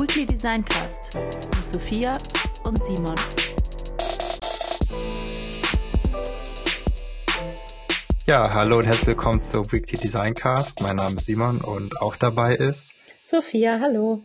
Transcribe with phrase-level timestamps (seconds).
[0.00, 2.12] Weekly Designcast mit Sophia
[2.64, 3.14] und Simon.
[8.26, 10.80] Ja, hallo und herzlich willkommen zu Weekly Designcast.
[10.80, 12.94] Mein Name ist Simon und auch dabei ist
[13.26, 14.22] Sophia, hallo.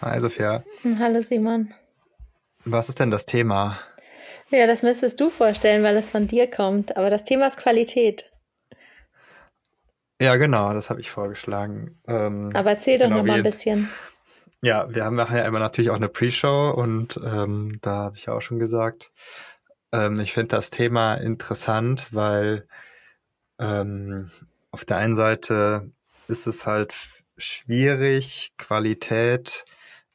[0.00, 0.64] Hi Sophia.
[0.98, 1.74] Hallo Simon.
[2.64, 3.78] Was ist denn das Thema?
[4.48, 6.96] Ja, das müsstest du vorstellen, weil es von dir kommt.
[6.96, 8.30] Aber das Thema ist Qualität.
[10.18, 12.00] Ja, genau, das habe ich vorgeschlagen.
[12.08, 13.90] Ähm, Aber erzähl doch genau, noch mal ein bisschen.
[14.60, 18.32] Ja, wir haben ja immer natürlich auch eine Pre-Show und ähm, da habe ich ja
[18.32, 19.12] auch schon gesagt,
[19.92, 22.66] ähm, ich finde das Thema interessant, weil
[23.60, 24.30] ähm,
[24.72, 25.92] auf der einen Seite
[26.26, 26.92] ist es halt
[27.36, 29.64] schwierig, Qualität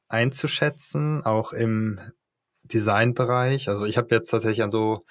[0.10, 2.00] einzuschätzen, auch im
[2.64, 3.70] Designbereich.
[3.70, 5.06] Also ich habe jetzt tatsächlich an so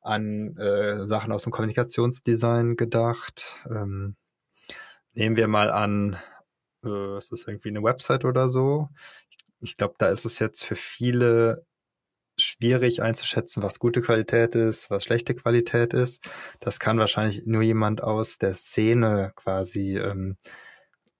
[0.00, 3.60] an äh, Sachen aus dem Kommunikationsdesign gedacht.
[3.68, 4.14] Ähm,
[5.12, 6.16] nehmen wir mal an,
[6.84, 8.88] äh, es ist irgendwie eine Website oder so.
[9.60, 11.64] Ich glaube, da ist es jetzt für viele
[12.38, 16.28] schwierig einzuschätzen, was gute Qualität ist, was schlechte Qualität ist.
[16.60, 20.36] Das kann wahrscheinlich nur jemand aus der Szene quasi ähm,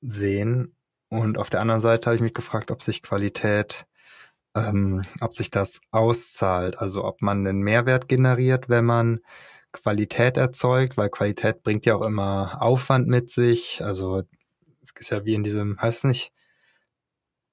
[0.02, 0.76] sehen.
[1.08, 3.86] Und auf der anderen Seite habe ich mich gefragt, ob sich Qualität,
[4.54, 9.20] ähm, ob sich das auszahlt, also ob man einen Mehrwert generiert, wenn man
[9.72, 13.82] Qualität erzeugt, weil Qualität bringt ja auch immer Aufwand mit sich.
[13.84, 14.22] Also
[14.94, 16.32] es ist ja wie in diesem, heißt es nicht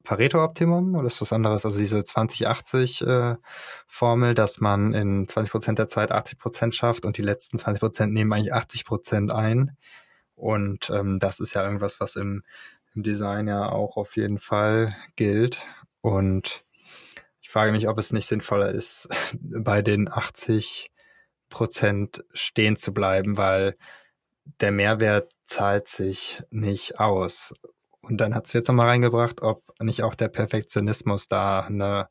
[0.03, 1.65] Pareto-Optimum oder ist was anderes?
[1.65, 7.17] Also diese 20-80-Formel, äh, dass man in 20 Prozent der Zeit 80 Prozent schafft und
[7.17, 9.77] die letzten 20 Prozent nehmen eigentlich 80 Prozent ein.
[10.35, 12.43] Und ähm, das ist ja irgendwas, was im,
[12.95, 15.59] im Design ja auch auf jeden Fall gilt.
[16.01, 16.65] Und
[17.39, 19.07] ich frage mich, ob es nicht sinnvoller ist,
[19.39, 20.91] bei den 80
[21.49, 23.77] Prozent stehen zu bleiben, weil
[24.59, 27.53] der Mehrwert zahlt sich nicht aus.
[28.01, 32.09] Und dann hat es jetzt nochmal reingebracht, ob nicht auch der Perfektionismus da eine,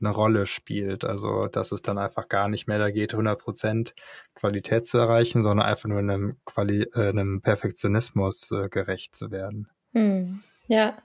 [0.00, 1.04] eine Rolle spielt.
[1.04, 3.92] Also, dass es dann einfach gar nicht mehr da geht, 100%
[4.34, 9.68] Qualität zu erreichen, sondern einfach nur einem, Quali äh, einem Perfektionismus äh, gerecht zu werden.
[9.92, 10.96] Hm, ja,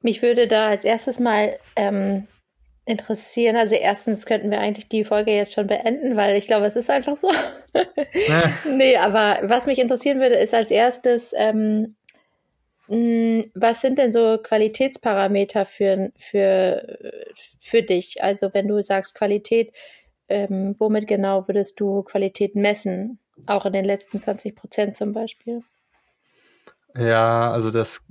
[0.00, 2.26] mich würde da als erstes mal ähm,
[2.90, 3.56] interessieren.
[3.56, 6.90] Also erstens könnten wir eigentlich die Folge jetzt schon beenden, weil ich glaube, es ist
[6.90, 7.30] einfach so.
[8.68, 11.94] nee, aber was mich interessieren würde, ist als erstes, ähm,
[12.88, 16.98] mh, was sind denn so Qualitätsparameter für, für,
[17.60, 18.22] für dich?
[18.22, 19.72] Also wenn du sagst Qualität,
[20.28, 23.18] ähm, womit genau würdest du Qualität messen?
[23.46, 25.62] Auch in den letzten 20 Prozent zum Beispiel?
[26.96, 28.02] Ja, also das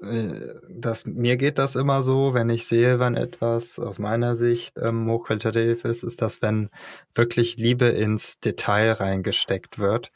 [0.00, 5.08] das, mir geht das immer so, wenn ich sehe, wenn etwas aus meiner Sicht ähm,
[5.08, 6.70] hochqualitativ ist, ist das, wenn
[7.14, 10.10] wirklich Liebe ins Detail reingesteckt wird.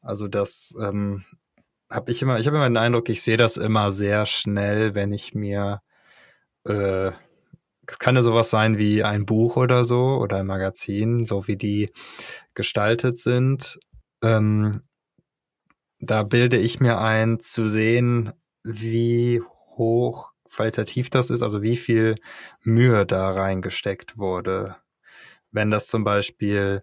[0.00, 1.24] Also das ähm,
[1.90, 5.12] habe ich immer, ich habe immer den Eindruck, ich sehe das immer sehr schnell, wenn
[5.12, 5.80] ich mir
[6.64, 7.12] äh,
[7.86, 11.90] kann ja sowas sein wie ein Buch oder so oder ein Magazin, so wie die
[12.54, 13.78] gestaltet sind.
[14.22, 14.72] Ähm,
[16.00, 18.32] da bilde ich mir ein, zu sehen,
[18.64, 19.42] wie
[19.76, 22.16] hoch qualitativ das ist, also wie viel
[22.62, 24.76] Mühe da reingesteckt wurde.
[25.52, 26.82] Wenn das zum Beispiel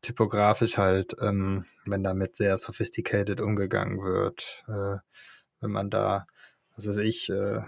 [0.00, 4.98] typografisch halt, ähm, wenn damit sehr sophisticated umgegangen wird, äh,
[5.60, 6.26] wenn man da,
[6.76, 7.60] was weiß ich, äh,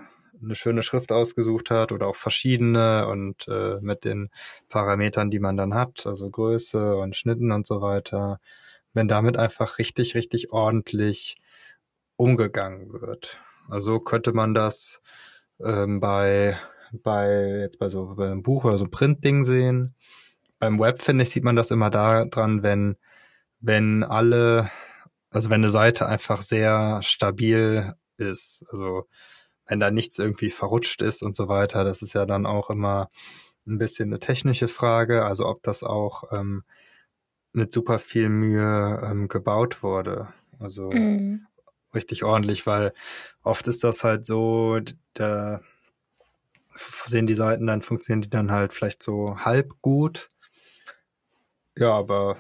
[0.43, 4.31] eine schöne Schrift ausgesucht hat oder auch verschiedene und äh, mit den
[4.69, 8.41] Parametern, die man dann hat, also Größe und Schnitten und so weiter,
[8.93, 11.37] wenn damit einfach richtig, richtig ordentlich
[12.17, 13.41] umgegangen wird.
[13.69, 15.01] Also könnte man das
[15.63, 16.59] ähm, bei,
[16.93, 19.95] bei, jetzt bei so bei einem Buch oder so einem Printding sehen.
[20.59, 22.97] Beim Web, finde ich, sieht man das immer da dran, wenn,
[23.61, 24.71] wenn alle,
[25.31, 28.65] also wenn eine Seite einfach sehr stabil ist.
[28.71, 29.07] Also
[29.67, 33.11] wenn da nichts irgendwie verrutscht ist und so weiter, das ist ja dann auch immer
[33.67, 36.65] ein bisschen eine technische Frage, also ob das auch ähm,
[37.53, 40.29] mit super viel Mühe ähm, gebaut wurde.
[40.59, 41.47] Also mm
[41.95, 42.93] richtig ordentlich, weil
[43.43, 44.81] oft ist das halt so,
[45.15, 45.61] da
[47.07, 50.29] sehen die Seiten, dann funktionieren die dann halt vielleicht so halb gut.
[51.77, 52.37] Ja, aber.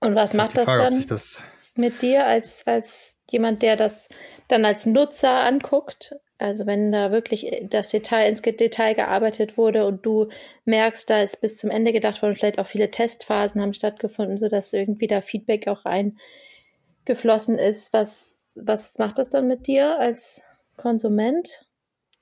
[0.00, 1.42] Und was macht das Frage, dann das
[1.76, 4.08] mit dir als, als jemand, der das
[4.48, 6.14] dann als Nutzer anguckt?
[6.38, 10.28] Also wenn da wirklich das Detail ins Detail gearbeitet wurde und du
[10.64, 14.72] merkst, da ist bis zum Ende gedacht worden, vielleicht auch viele Testphasen haben stattgefunden, sodass
[14.72, 20.42] irgendwie da Feedback auch reingeflossen ist, was was macht das dann mit dir als
[20.76, 21.66] Konsument?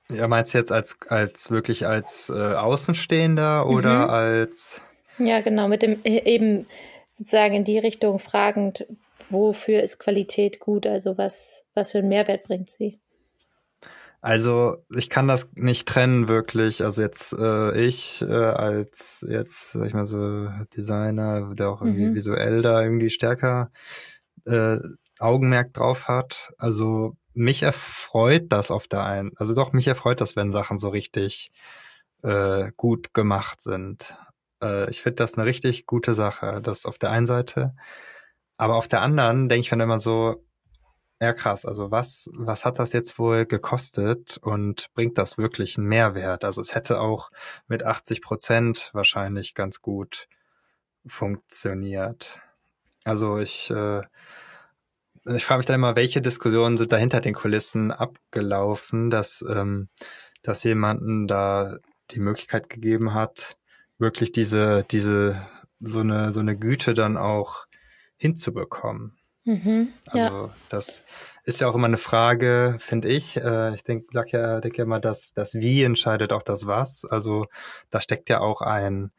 [0.09, 4.09] Ja, meinst du jetzt als, als wirklich als äh, Außenstehender oder mhm.
[4.09, 4.81] als.
[5.17, 6.67] Ja, genau, mit dem e, eben
[7.11, 8.85] sozusagen in die Richtung fragend,
[9.29, 10.85] wofür ist Qualität gut?
[10.85, 12.99] Also was, was für einen Mehrwert bringt sie?
[14.21, 16.83] Also ich kann das nicht trennen wirklich.
[16.83, 22.05] Also jetzt äh, ich äh, als jetzt, sag ich mal so, Designer, der auch irgendwie
[22.05, 22.15] mhm.
[22.15, 23.71] visuell da irgendwie stärker
[24.45, 24.77] äh,
[25.21, 26.53] Augenmerk drauf hat.
[26.57, 30.89] Also mich erfreut das auf der einen, also doch, mich erfreut das, wenn Sachen so
[30.89, 31.51] richtig
[32.23, 34.17] äh, gut gemacht sind.
[34.61, 37.75] Äh, ich finde das eine richtig gute Sache, das auf der einen Seite.
[38.57, 40.43] Aber auf der anderen denke ich dann immer so,
[41.21, 41.65] ja, krass.
[41.65, 46.43] Also was, was hat das jetzt wohl gekostet und bringt das wirklich einen Mehrwert?
[46.43, 47.29] Also es hätte auch
[47.67, 50.27] mit 80 Prozent wahrscheinlich ganz gut
[51.05, 52.39] funktioniert.
[53.05, 54.01] Also ich, äh,
[55.25, 59.89] ich frage mich dann immer, welche Diskussionen sind da hinter den Kulissen abgelaufen, dass, ähm,
[60.41, 61.77] dass jemanden da
[62.11, 63.57] die Möglichkeit gegeben hat,
[63.97, 65.47] wirklich diese, diese,
[65.79, 67.65] so eine, so eine Güte dann auch
[68.17, 69.17] hinzubekommen.
[69.43, 70.49] Mhm, also ja.
[70.69, 71.03] das
[71.43, 73.37] ist ja auch immer eine Frage, finde ich.
[73.37, 77.05] Äh, ich denke, sag ja, denke ja immer, dass das Wie entscheidet auch das Was.
[77.05, 77.45] Also
[77.89, 79.11] da steckt ja auch ein,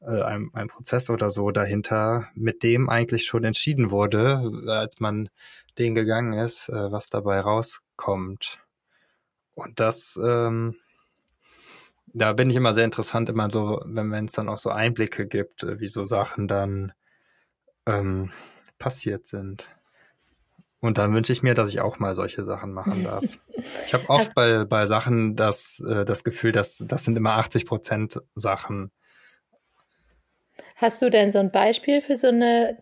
[0.00, 5.28] äh, ein, ein Prozess oder so dahinter, mit dem eigentlich schon entschieden wurde, als man
[5.78, 8.60] den gegangen ist, äh, was dabei rauskommt.
[9.54, 10.76] Und das, ähm,
[12.06, 15.62] da bin ich immer sehr interessant, immer so, wenn es dann auch so Einblicke gibt,
[15.64, 16.92] äh, wie so Sachen dann
[17.86, 18.30] ähm,
[18.78, 19.68] passiert sind.
[20.80, 23.24] Und dann wünsche ich mir, dass ich auch mal solche Sachen machen darf.
[23.86, 27.66] ich habe oft bei, bei Sachen das, äh, das Gefühl, dass das sind immer 80
[27.66, 28.92] Prozent Sachen.
[30.80, 32.78] Hast du denn so ein Beispiel für so eine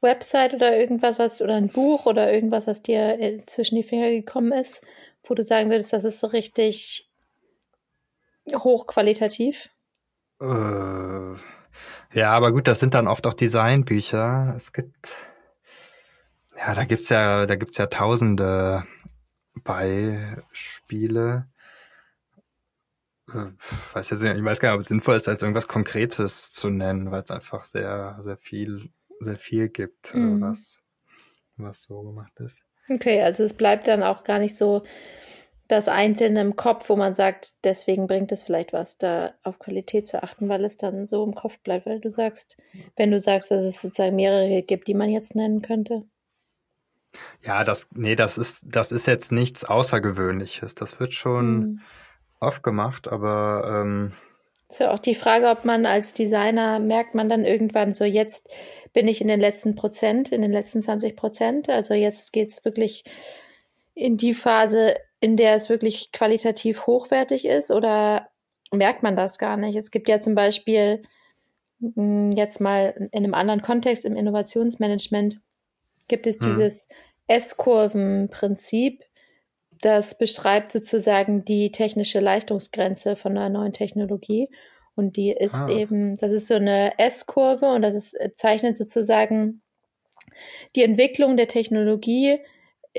[0.00, 4.10] Website oder irgendwas, was oder ein Buch oder irgendwas, was dir äh, zwischen die Finger
[4.10, 4.82] gekommen ist,
[5.24, 7.10] wo du sagen würdest, das ist so richtig
[8.48, 9.70] hochqualitativ?
[10.40, 11.34] Äh,
[12.14, 14.54] ja, aber gut, das sind dann oft auch Designbücher.
[14.56, 15.08] Es gibt
[16.56, 18.84] ja, da gibt's ja, da gibt's ja tausende
[19.64, 21.48] Beispiele.
[23.28, 23.52] Äh,
[23.94, 26.70] weiß jetzt nicht, ich weiß gar nicht, ob es sinnvoll ist, als irgendwas Konkretes zu
[26.70, 28.90] nennen, weil es einfach sehr, sehr viel,
[29.20, 30.40] sehr viel gibt, äh, mhm.
[30.40, 30.82] was,
[31.56, 32.62] was so gemacht ist.
[32.90, 34.82] Okay, also es bleibt dann auch gar nicht so
[35.68, 40.06] das Einzelne im Kopf, wo man sagt, deswegen bringt es vielleicht was, da auf Qualität
[40.06, 42.58] zu achten, weil es dann so im Kopf bleibt, weil du sagst,
[42.96, 46.04] wenn du sagst, dass es sozusagen mehrere gibt, die man jetzt nennen könnte.
[47.40, 50.74] Ja, das, nee, das ist, das ist jetzt nichts Außergewöhnliches.
[50.74, 51.80] Das wird schon mhm.
[52.42, 54.12] Oft gemacht, aber ähm,
[54.72, 58.48] ist ja auch die Frage, ob man als Designer merkt man dann irgendwann so, jetzt
[58.94, 61.68] bin ich in den letzten Prozent, in den letzten 20 Prozent.
[61.68, 63.04] Also jetzt geht's wirklich
[63.94, 68.28] in die Phase, in der es wirklich qualitativ hochwertig ist oder
[68.72, 69.76] merkt man das gar nicht?
[69.76, 71.02] Es gibt ja zum Beispiel
[71.80, 75.38] hm, jetzt mal in einem anderen Kontext im Innovationsmanagement
[76.08, 76.50] gibt es hm.
[76.50, 76.88] dieses
[77.26, 79.02] S-Kurven-Prinzip.
[79.82, 84.48] Das beschreibt sozusagen die technische Leistungsgrenze von einer neuen Technologie.
[84.94, 85.68] Und die ist ah.
[85.68, 89.60] eben, das ist so eine S-Kurve und das ist, zeichnet sozusagen
[90.76, 92.38] die Entwicklung der Technologie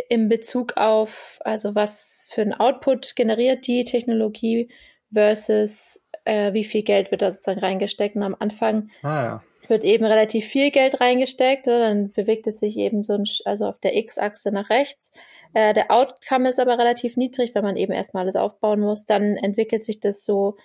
[0.09, 4.69] in Bezug auf, also was für ein Output generiert die Technologie
[5.12, 8.15] versus äh, wie viel Geld wird da sozusagen reingesteckt.
[8.15, 12.77] Und am Anfang ah, ja wird eben relativ viel Geld reingesteckt, dann bewegt es sich
[12.77, 15.11] eben so ein, also auf der X-Achse nach rechts.
[15.54, 19.06] Äh, der Outcome ist aber relativ niedrig, wenn man eben erstmal alles aufbauen muss.
[19.06, 20.57] Dann entwickelt sich das so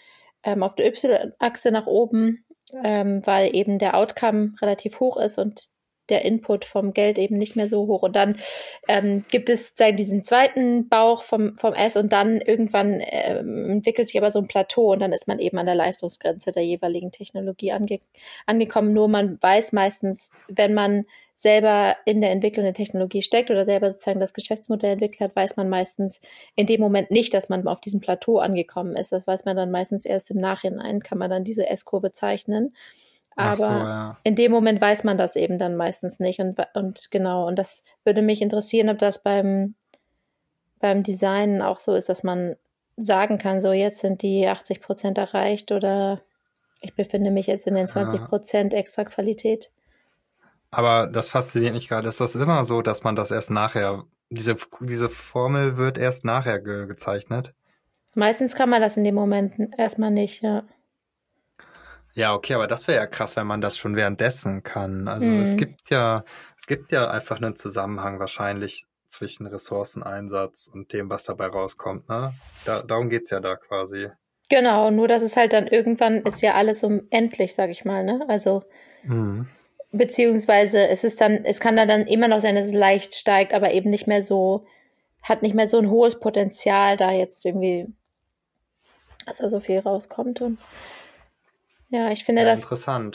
[0.42, 2.44] ähm, auf der Y-Achse nach oben,
[2.82, 5.68] ähm, weil eben der Outcome relativ hoch ist und
[6.10, 8.02] der Input vom Geld eben nicht mehr so hoch.
[8.02, 8.36] Und dann
[8.88, 14.18] ähm, gibt es diesen zweiten Bauch vom, vom S und dann irgendwann ähm, entwickelt sich
[14.18, 17.72] aber so ein Plateau und dann ist man eben an der Leistungsgrenze der jeweiligen Technologie
[17.72, 18.00] ange
[18.46, 18.92] angekommen.
[18.92, 21.04] Nur man weiß meistens, wenn man
[21.38, 25.56] selber in der Entwicklung der Technologie steckt oder selber sozusagen das Geschäftsmodell entwickelt hat, weiß
[25.56, 26.20] man meistens
[26.56, 29.12] in dem Moment nicht, dass man auf diesem Plateau angekommen ist.
[29.12, 32.74] Das weiß man dann meistens erst im Nachhinein, kann man dann diese S-Kurve zeichnen.
[33.38, 34.16] Aber so, ja.
[34.24, 36.40] in dem Moment weiß man das eben dann meistens nicht.
[36.40, 39.74] Und, und genau, und das würde mich interessieren, ob das beim,
[40.80, 42.56] beim Design auch so ist, dass man
[42.96, 46.20] sagen kann, so jetzt sind die 80 Prozent erreicht oder
[46.80, 49.70] ich befinde mich jetzt in den 20 Prozent extra Qualität.
[50.70, 52.08] Aber das fasziniert mich gerade.
[52.08, 56.60] Ist das immer so, dass man das erst nachher, diese, diese Formel wird erst nachher
[56.60, 57.54] ge gezeichnet?
[58.14, 60.64] Meistens kann man das in dem Moment erstmal nicht, ja.
[62.18, 65.06] Ja, okay, aber das wäre ja krass, wenn man das schon währenddessen kann.
[65.06, 65.40] Also mhm.
[65.40, 66.24] es gibt ja,
[66.56, 72.34] es gibt ja einfach einen Zusammenhang wahrscheinlich zwischen Ressourceneinsatz und dem, was dabei rauskommt, ne?
[72.64, 74.08] Da, darum geht's ja da quasi.
[74.48, 78.24] Genau, nur dass es halt dann irgendwann ist ja alles unendlich, sag ich mal, ne?
[78.26, 78.64] Also
[79.04, 79.46] mhm.
[79.92, 83.70] beziehungsweise es ist dann, es kann dann immer noch sein, dass es leicht steigt, aber
[83.70, 84.66] eben nicht mehr so
[85.22, 87.86] hat nicht mehr so ein hohes Potenzial, da jetzt irgendwie,
[89.24, 90.40] dass da so viel rauskommt.
[90.40, 90.58] Und
[91.90, 92.68] ja, ich finde, ja, dass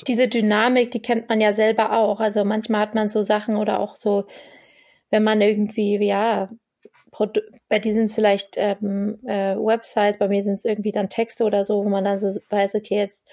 [0.07, 2.19] diese Dynamik, die kennt man ja selber auch.
[2.19, 4.25] Also manchmal hat man so Sachen oder auch so,
[5.11, 6.49] wenn man irgendwie, ja,
[7.69, 11.43] bei dir sind es vielleicht ähm, äh, Websites, bei mir sind es irgendwie dann Texte
[11.43, 13.23] oder so, wo man dann so weiß, okay, jetzt,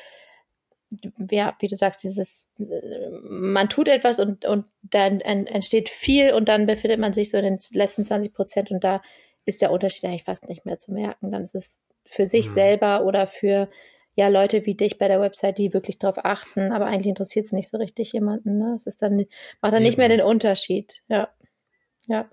[1.31, 6.51] ja, wie du sagst, dieses, äh, man tut etwas und, und dann entsteht viel und
[6.51, 9.01] dann befindet man sich so in den letzten 20 Prozent und da
[9.47, 11.33] ist der Unterschied eigentlich fast nicht mehr zu merken.
[11.33, 12.51] Dann ist es für sich mhm.
[12.51, 13.71] selber oder für
[14.21, 17.53] ja Leute wie dich bei der Website, die wirklich darauf achten, aber eigentlich interessiert es
[17.53, 18.59] nicht so richtig jemanden.
[18.59, 18.75] Ne?
[18.75, 19.25] Es ist dann
[19.63, 21.03] macht dann nicht mehr den Unterschied.
[21.09, 21.31] Ja,
[22.07, 22.29] ja.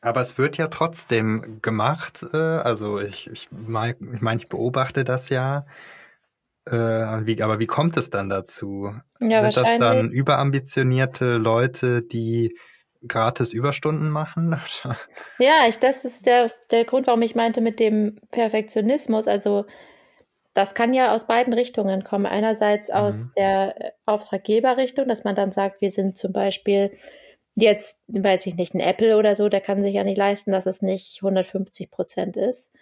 [0.00, 2.24] Aber es wird ja trotzdem gemacht.
[2.32, 5.66] Äh, also ich, ich meine, ich, mein, ich beobachte das ja.
[6.66, 8.94] Äh, wie, aber wie kommt es dann dazu?
[9.20, 12.56] Ja, Sind das dann überambitionierte Leute, die
[13.06, 14.58] gratis Überstunden machen?
[15.38, 19.28] ja, ich, das ist der, der Grund, warum ich meinte mit dem Perfektionismus.
[19.28, 19.66] Also
[20.54, 22.26] das kann ja aus beiden Richtungen kommen.
[22.26, 22.94] Einerseits mhm.
[22.94, 26.92] aus der Auftraggeberrichtung, dass man dann sagt, wir sind zum Beispiel
[27.54, 30.66] jetzt, weiß ich nicht, ein Apple oder so, der kann sich ja nicht leisten, dass
[30.66, 32.72] es nicht 150 Prozent ist.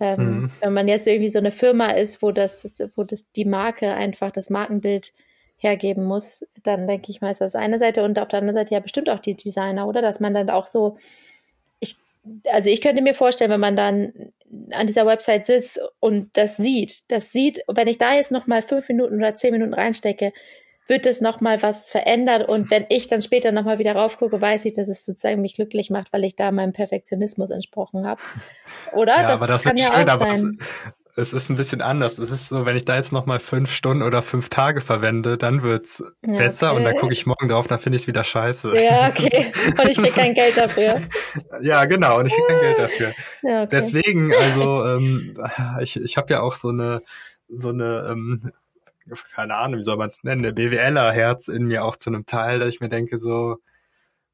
[0.00, 0.50] Ähm, mhm.
[0.60, 4.30] Wenn man jetzt irgendwie so eine Firma ist, wo das, wo das die Marke einfach
[4.30, 5.12] das Markenbild
[5.56, 8.74] hergeben muss, dann denke ich mal, ist das eine Seite und auf der anderen Seite
[8.74, 10.02] ja bestimmt auch die Designer, oder?
[10.02, 10.98] Dass man dann auch so,
[12.50, 14.32] also ich könnte mir vorstellen, wenn man dann
[14.70, 18.62] an dieser Website sitzt und das sieht, das sieht, wenn ich da jetzt noch mal
[18.62, 20.32] fünf Minuten oder zehn Minuten reinstecke,
[20.88, 24.74] wird es nochmal was verändert und wenn ich dann später nochmal wieder raufgucke, weiß ich,
[24.74, 28.20] dass es sozusagen mich glücklich macht, weil ich da meinem Perfektionismus entsprochen habe.
[28.92, 29.16] Oder?
[29.16, 30.58] Ja, das aber das kann wird ja schön, auch sein.
[31.14, 32.18] Es, ist ein bisschen anders.
[32.18, 35.62] Es ist so, wenn ich da jetzt nochmal fünf Stunden oder fünf Tage verwende, dann
[35.62, 36.78] wird's ja, besser okay.
[36.78, 38.74] und dann gucke ich morgen drauf, dann finde ich es wieder scheiße.
[38.82, 39.52] Ja, okay.
[39.78, 41.00] Und ich krieg kein Geld dafür.
[41.62, 43.12] ja, genau, und ich krieg kein Geld dafür.
[43.42, 43.68] Ja, okay.
[43.72, 45.36] Deswegen, also ähm,
[45.80, 47.02] ich, ich habe ja auch so eine
[47.48, 48.52] so eine ähm,
[49.34, 52.60] keine Ahnung, wie soll man es nennen, der BWLer-Herz in mir auch zu einem Teil,
[52.60, 53.58] dass ich mir denke so,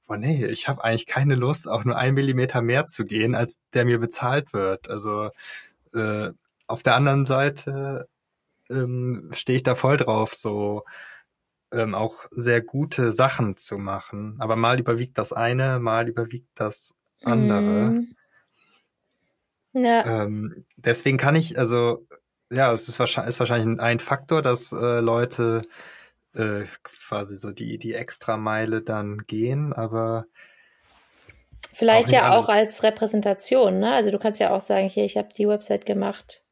[0.07, 3.59] boah nee, ich habe eigentlich keine Lust, auch nur ein Millimeter mehr zu gehen, als
[3.75, 4.91] der mir bezahlt wird.
[4.91, 5.31] Also
[5.95, 6.31] äh,
[6.69, 8.09] auf der anderen Seite
[8.71, 10.85] ähm, stehe ich da voll drauf, so
[11.73, 14.37] ähm, auch sehr gute Sachen zu machen.
[14.39, 17.91] Aber mal überwiegt das eine, mal überwiegt das andere.
[17.93, 18.15] Mm.
[19.73, 20.23] Ja.
[20.23, 22.07] Ähm, deswegen kann ich, also
[22.51, 25.63] ja, es ist wahrscheinlich, ist wahrscheinlich ein Faktor, dass äh, Leute
[26.35, 30.27] äh, quasi so die, die Extrameile dann gehen, aber
[31.73, 32.49] Vielleicht auch ja alles.
[32.49, 33.93] auch als Repräsentation, ne?
[33.93, 36.43] Also du kannst ja auch sagen, hier, ich habe die Website gemacht.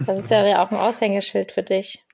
[0.00, 2.04] Das ist ja auch ein Aushängeschild für dich.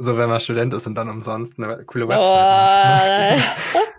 [0.00, 2.08] So, wenn man Student ist und dann umsonst eine coole oh.
[2.08, 3.42] Website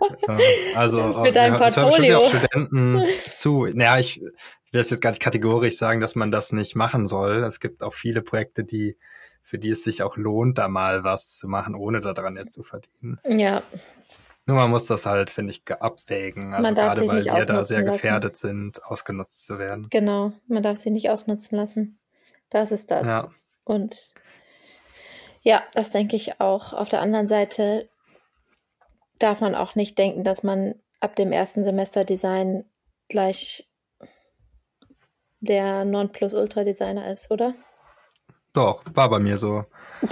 [0.00, 0.74] oh.
[0.74, 2.18] also, für dein ja, Portfolio.
[2.20, 3.66] auch Studenten zu.
[3.66, 7.06] Naja, ich, ich will das jetzt gar nicht kategorisch sagen, dass man das nicht machen
[7.06, 7.44] soll.
[7.44, 8.96] Es gibt auch viele Projekte, die,
[9.42, 12.62] für die es sich auch lohnt, da mal was zu machen, ohne daran jetzt zu
[12.62, 13.20] verdienen.
[13.28, 13.62] Ja.
[14.46, 16.54] Nur man muss das halt, finde ich, abwägen.
[16.54, 18.48] Also gerade weil wir da sehr gefährdet lassen.
[18.48, 19.88] sind, ausgenutzt zu werden.
[19.90, 21.99] Genau, man darf sie nicht ausnutzen lassen.
[22.50, 23.06] Das ist das.
[23.06, 23.30] Ja.
[23.64, 24.12] Und
[25.42, 26.72] ja, das denke ich auch.
[26.72, 27.88] Auf der anderen Seite
[29.18, 32.64] darf man auch nicht denken, dass man ab dem ersten Semester Design
[33.08, 33.68] gleich
[35.40, 37.54] der Nonplusultra-Designer ist, oder?
[38.52, 39.64] Doch, war bei mir so.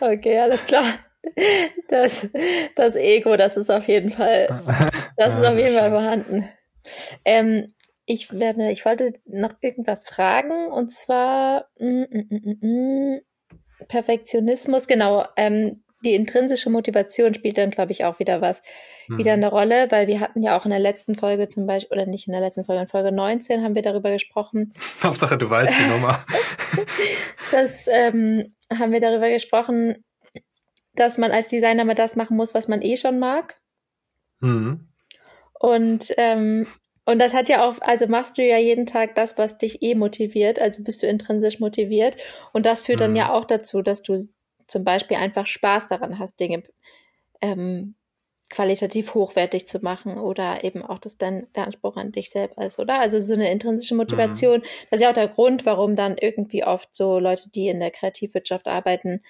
[0.00, 0.84] okay, alles klar.
[1.88, 2.28] Das,
[2.74, 4.48] das Ego, das ist auf jeden Fall,
[5.16, 6.48] das ist auf jeden Fall vorhanden.
[7.24, 7.74] Ähm,
[8.04, 13.20] ich werde, ich wollte noch irgendwas fragen und zwar mm, mm, mm,
[13.88, 15.26] Perfektionismus, genau.
[15.36, 18.60] Ähm, die intrinsische Motivation spielt dann, glaube ich, auch wieder was,
[19.06, 19.18] mhm.
[19.18, 22.06] wieder eine Rolle, weil wir hatten ja auch in der letzten Folge zum Beispiel, oder
[22.06, 24.72] nicht in der letzten Folge, in Folge 19 haben wir darüber gesprochen.
[25.02, 26.24] Hauptsache, du weißt die Nummer.
[27.52, 30.04] das ähm, haben wir darüber gesprochen,
[30.94, 33.60] dass man als Designer mal das machen muss, was man eh schon mag.
[34.40, 34.88] Mhm.
[35.58, 36.66] Und ähm,
[37.04, 39.94] und das hat ja auch, also machst du ja jeden Tag das, was dich eh
[39.94, 42.16] motiviert, also bist du intrinsisch motiviert.
[42.52, 43.02] Und das führt mhm.
[43.02, 44.16] dann ja auch dazu, dass du
[44.68, 46.62] zum Beispiel einfach Spaß daran hast, Dinge
[47.40, 47.96] ähm,
[48.52, 52.78] qualitativ hochwertig zu machen oder eben auch, dass dann der Anspruch an dich selber ist,
[52.78, 53.00] oder?
[53.00, 54.60] Also so eine intrinsische Motivation.
[54.60, 54.64] Mhm.
[54.90, 57.90] Das ist ja auch der Grund, warum dann irgendwie oft so Leute, die in der
[57.90, 59.22] Kreativwirtschaft arbeiten,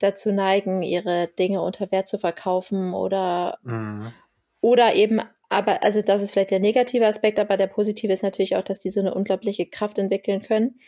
[0.00, 4.12] dazu neigen, ihre Dinge unter Wert zu verkaufen oder, mhm.
[4.60, 5.22] oder eben,
[5.54, 8.78] aber, also das ist vielleicht der negative Aspekt, aber der positive ist natürlich auch, dass
[8.78, 10.80] die so eine unglaubliche Kraft entwickeln können.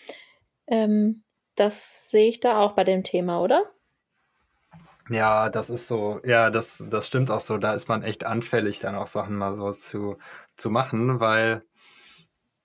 [0.67, 3.65] Ähm, das sehe ich da auch bei dem Thema, oder?
[5.09, 7.59] Ja, das ist so, ja, das, das stimmt auch so.
[7.59, 10.19] Da ist man echt anfällig, dann auch Sachen mal so zu,
[10.57, 11.63] zu machen, weil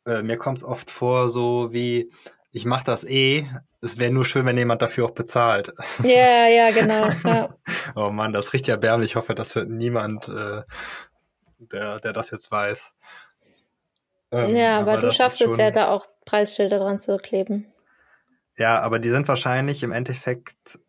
[0.05, 2.11] äh, mir kommt es oft vor, so wie,
[2.51, 3.47] ich mache das eh,
[3.81, 5.73] es wäre nur schön, wenn jemand dafür auch bezahlt.
[6.03, 7.07] Ja, ja, genau.
[7.25, 7.55] Ja.
[7.95, 9.11] oh Mann, das riecht ja erbärmlich.
[9.11, 10.61] Ich hoffe, das wird niemand, äh,
[11.71, 12.93] der, der das jetzt weiß.
[14.31, 17.71] Ähm, ja, aber, aber du schaffst es ja da auch Preisschilder dran zu kleben.
[18.57, 20.79] Ja, aber die sind wahrscheinlich im Endeffekt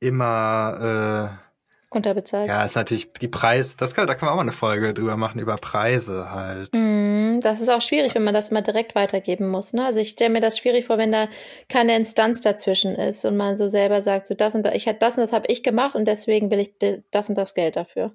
[0.00, 2.48] immer äh, unterbezahlt.
[2.48, 5.16] Ja, ist natürlich die Preis, das kann, da können wir auch mal eine Folge drüber
[5.16, 6.70] machen, über Preise halt.
[6.74, 9.72] Mm, das ist auch schwierig, wenn man das mal direkt weitergeben muss.
[9.72, 9.84] Ne?
[9.84, 11.28] Also ich stelle mir das schwierig vor, wenn da
[11.68, 15.16] keine Instanz dazwischen ist und man so selber sagt, so das und das, ich das
[15.16, 16.74] und das habe ich gemacht und deswegen will ich
[17.10, 18.12] das und das Geld dafür.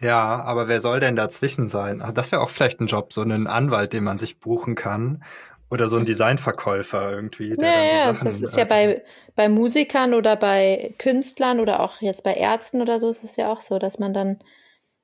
[0.00, 2.02] Ja, aber wer soll denn dazwischen sein?
[2.02, 5.22] Ach, das wäre auch vielleicht ein Job, so einen Anwalt, den man sich buchen kann
[5.70, 7.56] oder so ein Designverkäufer irgendwie.
[7.56, 9.02] Der ja, ja, Sachen, das ist ja bei,
[9.34, 13.52] bei Musikern oder bei Künstlern oder auch jetzt bei Ärzten oder so ist es ja
[13.52, 14.40] auch so, dass man dann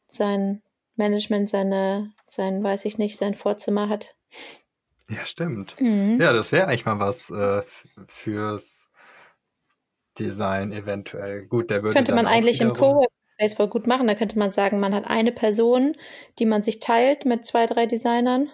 [0.09, 0.63] sein
[0.97, 4.17] Management, seine, sein, weiß ich nicht, sein Vorzimmer hat.
[5.09, 5.81] Ja, stimmt.
[5.81, 6.19] Mhm.
[6.21, 7.63] Ja, das wäre eigentlich mal was äh,
[8.07, 8.89] fürs
[10.19, 11.47] Design eventuell.
[11.47, 14.07] Gut, der würde Könnte man eigentlich im Coworking Voll gut machen.
[14.07, 15.97] Da könnte man sagen, man hat eine Person,
[16.39, 18.51] die man sich teilt mit zwei, drei Designern.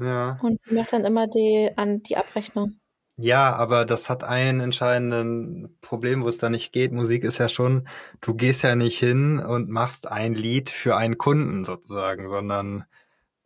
[0.00, 0.38] Ja.
[0.42, 2.78] Und macht dann immer die, an die Abrechnung.
[3.20, 6.92] Ja, aber das hat einen entscheidenden Problem, wo es da nicht geht.
[6.92, 7.88] Musik ist ja schon,
[8.20, 12.84] du gehst ja nicht hin und machst ein Lied für einen Kunden sozusagen, sondern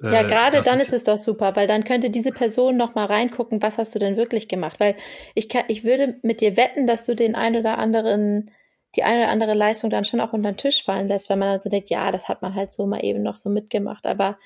[0.02, 2.94] äh, ja, gerade dann ist, ist, es doch super, weil dann könnte diese Person noch
[2.94, 4.78] mal reingucken, was hast du denn wirklich gemacht?
[4.78, 4.96] Weil
[5.34, 8.50] ich kann, ich würde mit dir wetten, dass du den ein oder anderen,
[8.94, 11.48] die eine oder andere Leistung dann schon auch unter den Tisch fallen lässt, weil man
[11.48, 14.06] dann so denkt, ja, das hat man halt so mal eben noch so mitgemacht.
[14.06, 14.38] Aber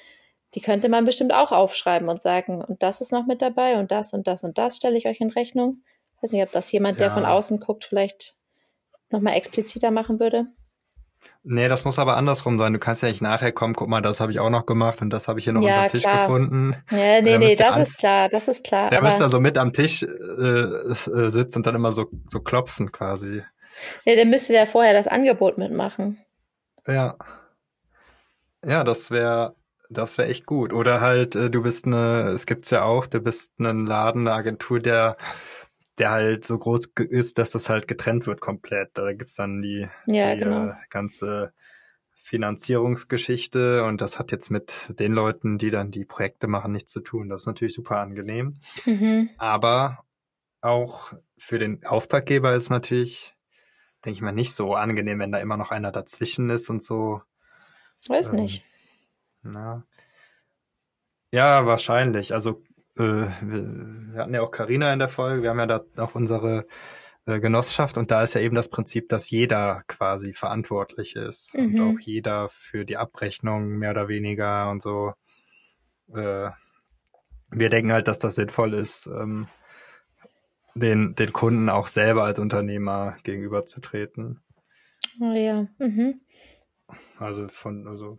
[0.55, 3.91] die könnte man bestimmt auch aufschreiben und sagen, und das ist noch mit dabei und
[3.91, 5.83] das und das und das stelle ich euch in Rechnung.
[6.17, 7.07] Ich weiß nicht, ob das jemand, ja.
[7.07, 8.37] der von außen guckt, vielleicht
[9.11, 10.47] nochmal expliziter machen würde.
[11.43, 12.73] Nee, das muss aber andersrum sein.
[12.73, 15.11] Du kannst ja nicht nachher kommen, guck mal, das habe ich auch noch gemacht und
[15.11, 16.27] das habe ich hier noch ja, unter Tisch klar.
[16.27, 16.77] gefunden.
[16.91, 18.91] Ja, nee, nee, das ist klar, das ist klar.
[18.91, 22.91] Der müsste so mit am Tisch äh, äh, sitzen und dann immer so, so klopfen
[22.91, 23.43] quasi.
[24.05, 26.19] Ja, der müsste ja vorher das Angebot mitmachen.
[26.87, 27.17] Ja.
[28.65, 29.55] Ja, das wäre
[29.91, 30.73] das wäre echt gut.
[30.73, 34.37] Oder halt, äh, du bist eine, es gibt's ja auch, du bist ein Laden, eine
[34.37, 35.17] Agentur, der,
[35.99, 38.91] der halt so groß ist, dass das halt getrennt wird komplett.
[38.95, 40.69] Da gibt's dann die, ja, die genau.
[40.69, 41.53] äh, ganze
[42.15, 47.01] Finanzierungsgeschichte und das hat jetzt mit den Leuten, die dann die Projekte machen, nichts zu
[47.01, 47.29] tun.
[47.29, 48.55] Das ist natürlich super angenehm.
[48.85, 49.31] Mhm.
[49.39, 50.05] Aber
[50.61, 53.36] auch für den Auftraggeber ist natürlich,
[54.07, 57.23] denke ich mal, nicht so angenehm, wenn da immer noch einer dazwischen ist und so.
[58.07, 58.65] Weiß ähm, nicht.
[59.43, 59.83] Na.
[61.33, 62.33] Ja, wahrscheinlich.
[62.33, 62.63] Also
[62.97, 66.15] äh, wir, wir hatten ja auch Karina in der Folge, wir haben ja da auch
[66.15, 66.69] unsere
[67.27, 71.75] äh, Genossenschaft und da ist ja eben das Prinzip, dass jeder quasi verantwortlich ist mhm.
[71.75, 75.15] und auch jeder für die Abrechnung mehr oder weniger und so.
[76.15, 76.51] Äh,
[77.51, 79.49] wir denken halt, dass das sinnvoll ist, ähm,
[80.77, 84.41] den, den Kunden auch selber als Unternehmer gegenüberzutreten.
[85.21, 85.67] Oh ja.
[85.79, 86.21] Mhm.
[87.19, 88.19] Also von, also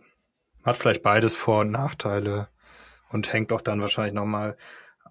[0.63, 2.50] hat vielleicht beides Vor- und Nachteile
[3.10, 4.58] und hängt auch dann wahrscheinlich nochmal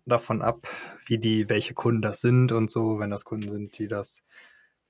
[0.05, 0.69] davon ab,
[1.07, 2.99] wie die, welche Kunden das sind und so.
[2.99, 4.23] Wenn das Kunden sind, die das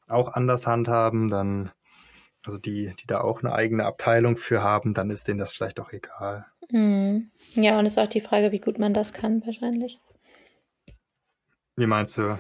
[0.09, 1.71] auch anders handhaben, dann,
[2.45, 5.79] also die, die da auch eine eigene Abteilung für haben, dann ist denen das vielleicht
[5.79, 6.47] auch egal.
[6.71, 7.31] Mhm.
[7.55, 10.01] Ja, und es ist auch die Frage, wie gut man das kann, wahrscheinlich.
[11.77, 12.39] Wie meinst du?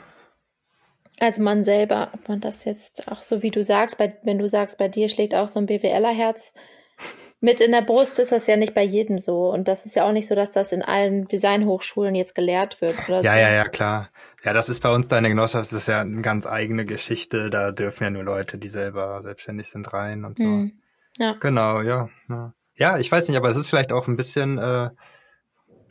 [1.19, 4.49] Also man selber, ob man das jetzt auch so wie du sagst, bei, wenn du
[4.49, 6.53] sagst, bei dir schlägt auch so ein BWLer-Herz,
[7.41, 9.51] mit in der Brust ist das ja nicht bei jedem so.
[9.51, 12.97] Und das ist ja auch nicht so, dass das in allen Designhochschulen jetzt gelehrt wird.
[13.09, 13.29] Ja, so.
[13.29, 14.11] ja, ja, klar.
[14.43, 17.51] Ja, das ist bei uns deine Genossenschaft, das ist ja eine ganz eigene Geschichte.
[17.51, 20.45] Da dürfen ja nur Leute, die selber selbstständig sind, rein und so.
[20.45, 20.81] Mhm.
[21.19, 21.37] Ja.
[21.41, 22.53] Genau, ja, ja.
[22.79, 24.91] Ja, ich weiß nicht, aber es ist vielleicht auch ein bisschen äh,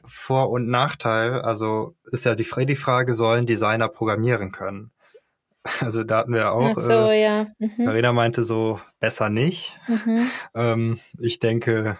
[0.08, 1.42] Vor- und Nachteil.
[1.42, 4.92] Also ist ja die, die Frage, sollen Designer programmieren können?
[5.82, 6.74] Also da hatten wir auch.
[6.78, 7.48] Ach so, äh, ja.
[7.58, 7.86] Mhm.
[7.86, 9.80] Marina meinte so, besser nicht.
[9.88, 10.30] Mhm.
[10.54, 11.98] Ähm, ich denke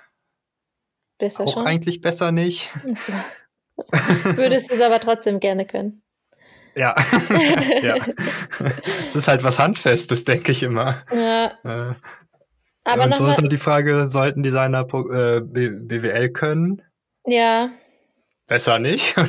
[1.18, 1.66] besser auch schon?
[1.66, 2.70] eigentlich besser nicht.
[2.94, 3.14] So.
[4.36, 6.02] Würdest du es aber trotzdem gerne können?
[6.78, 6.94] Ja.
[7.82, 7.96] ja.
[8.84, 11.04] Es ist halt was Handfestes, denke ich immer.
[11.10, 11.54] Ja.
[11.64, 11.94] Äh,
[12.84, 16.82] aber und so ist halt die Frage, sollten Designer äh, BWL können?
[17.26, 17.70] Ja.
[18.48, 19.16] Besser nicht.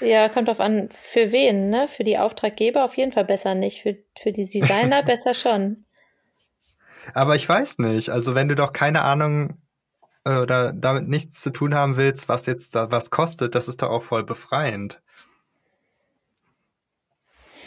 [0.00, 1.88] Ja, kommt drauf an, für wen, ne?
[1.88, 5.86] Für die Auftraggeber auf jeden Fall besser nicht, für, für die Designer besser schon.
[7.14, 9.58] Aber ich weiß nicht, also wenn du doch keine Ahnung
[10.24, 13.80] äh, oder damit nichts zu tun haben willst, was jetzt da was kostet, das ist
[13.80, 15.00] doch auch voll befreiend.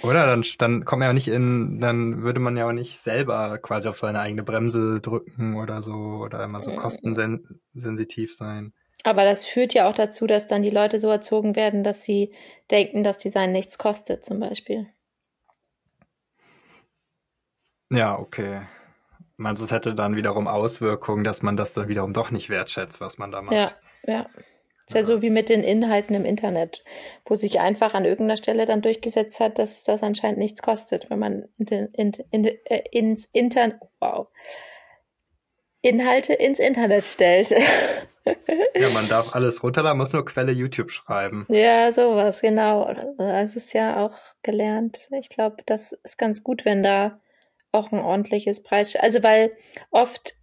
[0.01, 0.27] Oder?
[0.27, 3.89] Dann, dann kommt man ja nicht in, dann würde man ja auch nicht selber quasi
[3.89, 8.73] auf seine eigene Bremse drücken oder so oder immer so kostensensitiv sein.
[9.03, 12.33] Aber das führt ja auch dazu, dass dann die Leute so erzogen werden, dass sie
[12.69, 14.87] denken, dass Design nichts kostet, zum Beispiel.
[17.91, 18.61] Ja, okay.
[19.37, 22.99] Meinst du, es hätte dann wiederum Auswirkungen, dass man das dann wiederum doch nicht wertschätzt,
[22.99, 23.53] was man da macht?
[23.53, 23.71] Ja,
[24.05, 24.29] ja.
[24.85, 26.83] Ist ja, ja so wie mit den Inhalten im Internet,
[27.25, 31.19] wo sich einfach an irgendeiner Stelle dann durchgesetzt hat, dass das anscheinend nichts kostet, wenn
[31.19, 34.27] man in, in, in, äh, ins Internet, wow,
[35.81, 37.53] Inhalte ins Internet stellt.
[38.25, 41.45] ja, man darf alles runterladen, muss nur Quelle YouTube schreiben.
[41.49, 42.93] Ja, sowas, genau.
[43.17, 45.07] Das ist ja auch gelernt.
[45.19, 47.19] Ich glaube, das ist ganz gut, wenn da
[47.71, 48.95] auch ein ordentliches Preis.
[48.95, 49.51] Also weil
[49.91, 50.35] oft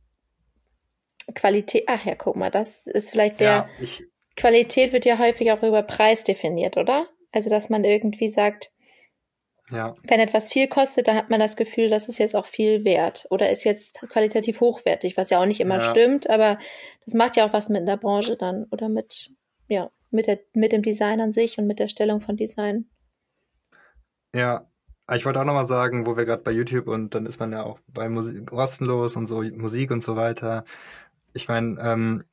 [1.34, 4.04] Qualität, ach ja, guck mal, das ist vielleicht der ja, ich,
[4.36, 7.08] Qualität wird ja häufig auch über Preis definiert, oder?
[7.32, 8.70] Also dass man irgendwie sagt,
[9.70, 9.94] ja.
[10.04, 13.26] wenn etwas viel kostet, dann hat man das Gefühl, das ist jetzt auch viel wert
[13.30, 15.90] oder ist jetzt qualitativ hochwertig, was ja auch nicht immer ja.
[15.90, 16.58] stimmt, aber
[17.04, 19.30] das macht ja auch was mit der Branche dann oder mit,
[19.68, 22.86] ja, mit, der, mit dem Design an sich und mit der Stellung von Design.
[24.34, 24.68] Ja,
[25.12, 27.62] ich wollte auch nochmal sagen, wo wir gerade bei YouTube und dann ist man ja
[27.62, 30.64] auch bei Musik kostenlos und so Musik und so weiter.
[31.32, 32.24] Ich meine, ähm,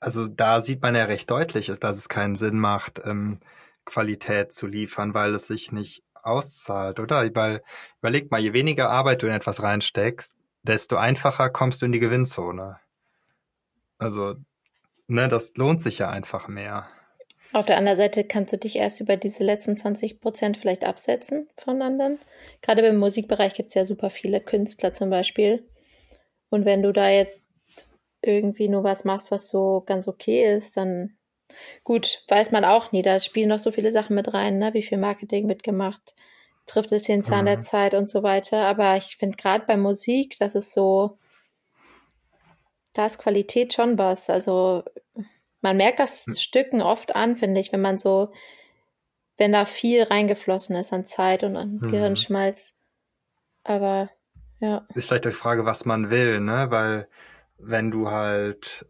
[0.00, 3.38] also da sieht man ja recht deutlich, dass es keinen Sinn macht, ähm,
[3.86, 7.34] Qualität zu liefern, weil es sich nicht auszahlt, oder?
[7.34, 7.62] Weil
[8.00, 12.00] überleg mal, je weniger Arbeit du in etwas reinsteckst, desto einfacher kommst du in die
[12.00, 12.78] Gewinnzone.
[13.98, 14.34] Also,
[15.06, 16.88] ne, das lohnt sich ja einfach mehr.
[17.52, 21.48] Auf der anderen Seite kannst du dich erst über diese letzten 20 Prozent vielleicht absetzen
[21.56, 22.18] von anderen.
[22.60, 25.66] Gerade beim Musikbereich gibt es ja super viele Künstler zum Beispiel.
[26.50, 27.44] Und wenn du da jetzt
[28.20, 31.15] irgendwie nur was machst, was so ganz okay ist, dann
[31.84, 33.02] gut, weiß man auch nie.
[33.02, 34.74] Da spielen noch so viele Sachen mit rein, ne?
[34.74, 36.14] wie viel Marketing mitgemacht,
[36.66, 37.46] trifft es den Zahn mhm.
[37.46, 38.66] der Zeit und so weiter.
[38.66, 41.18] Aber ich finde gerade bei Musik, das ist so,
[42.92, 44.30] da ist Qualität schon was.
[44.30, 44.84] Also
[45.60, 46.34] man merkt das hm.
[46.34, 48.32] Stücken oft an, finde ich, wenn man so,
[49.36, 51.90] wenn da viel reingeflossen ist an Zeit und an mhm.
[51.90, 52.74] Gehirnschmalz.
[53.64, 54.10] Aber
[54.60, 54.86] ja.
[54.94, 56.66] Ist vielleicht die Frage, was man will, ne?
[56.70, 57.08] Weil
[57.58, 58.86] wenn du halt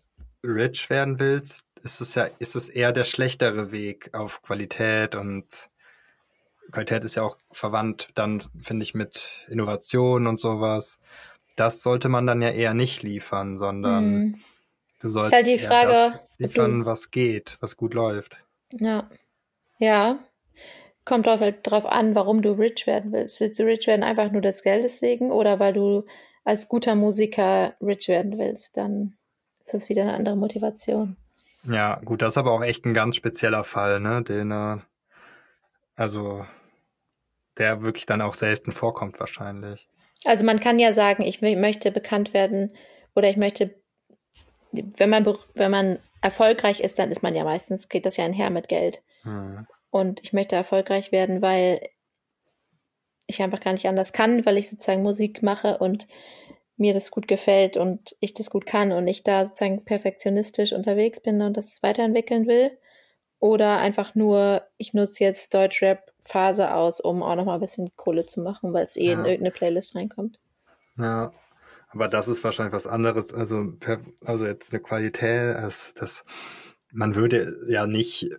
[0.46, 5.68] rich werden willst, ist es ja, ist es eher der schlechtere Weg auf Qualität und
[6.72, 10.98] Qualität ist ja auch verwandt dann, finde ich, mit Innovation und sowas.
[11.54, 14.40] Das sollte man dann ja eher nicht liefern, sondern mhm.
[14.98, 18.38] Du sollst ist halt die Frage, das liefern, was geht, was gut läuft.
[18.72, 19.10] Ja.
[19.78, 20.18] Ja.
[21.04, 23.40] Kommt drauf, halt drauf an, warum du rich werden willst.
[23.40, 26.04] Willst du rich werden einfach nur des Geldes wegen oder weil du
[26.44, 28.76] als guter Musiker rich werden willst?
[28.76, 29.16] Dann
[29.66, 31.16] ist das wieder eine andere Motivation.
[31.64, 34.22] Ja, gut, das ist aber auch echt ein ganz spezieller Fall, ne?
[34.22, 34.78] Den, äh,
[35.96, 36.46] also,
[37.58, 39.88] der wirklich dann auch selten vorkommt wahrscheinlich.
[40.24, 42.74] Also man kann ja sagen, ich möchte bekannt werden
[43.14, 43.74] oder ich möchte
[44.72, 48.50] wenn man, wenn man erfolgreich ist, dann ist man ja meistens, geht das ja einher
[48.50, 49.02] mit Geld.
[49.24, 49.66] Mhm.
[49.90, 51.80] Und ich möchte erfolgreich werden, weil
[53.26, 56.06] ich einfach gar nicht anders kann, weil ich sozusagen Musik mache und
[56.76, 61.20] mir das gut gefällt und ich das gut kann und ich da sozusagen perfektionistisch unterwegs
[61.20, 62.76] bin und das weiterentwickeln will.
[63.38, 68.40] Oder einfach nur, ich nutze jetzt Deutschrap-Phase aus, um auch nochmal ein bisschen Kohle zu
[68.40, 69.12] machen, weil es eh ja.
[69.12, 70.38] in irgendeine Playlist reinkommt.
[70.98, 71.32] Ja,
[71.90, 73.32] aber das ist wahrscheinlich was anderes.
[73.32, 73.74] Also,
[74.24, 76.24] also jetzt eine Qualität, das, das,
[76.92, 78.30] man würde ja nicht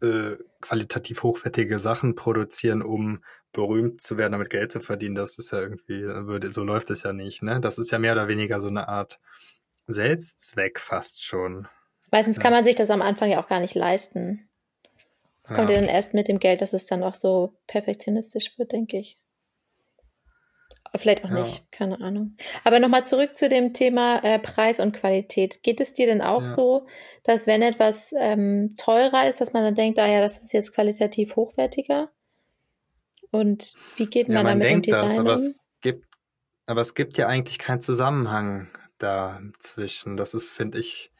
[0.00, 5.14] äh, qualitativ hochwertige Sachen produzieren, um berühmt zu werden, damit Geld zu verdienen.
[5.14, 7.42] Das ist ja irgendwie, würde, so läuft es ja nicht.
[7.42, 7.60] Ne?
[7.60, 9.20] Das ist ja mehr oder weniger so eine Art
[9.86, 11.66] Selbstzweck fast schon.
[12.10, 12.42] Meistens ja.
[12.42, 14.48] kann man sich das am Anfang ja auch gar nicht leisten.
[15.42, 18.72] Das kommt ja dann erst mit dem Geld, dass es dann auch so perfektionistisch wird,
[18.72, 19.18] denke ich.
[20.96, 21.40] Vielleicht auch ja.
[21.40, 22.36] nicht, keine Ahnung.
[22.64, 25.62] Aber nochmal zurück zu dem Thema äh, Preis und Qualität.
[25.62, 26.46] Geht es dir denn auch ja.
[26.46, 26.86] so,
[27.22, 30.74] dass wenn etwas ähm, teurer ist, dass man dann denkt, ah ja, das ist jetzt
[30.74, 32.10] qualitativ hochwertiger?
[33.30, 36.06] Und wie geht man, ja, man damit um Design das, aber es gibt,
[36.66, 40.16] aber es gibt ja eigentlich keinen Zusammenhang dazwischen.
[40.16, 41.12] Das ist, finde ich,